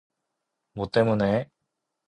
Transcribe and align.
뭐 0.73 0.87
때문에? 0.89 1.47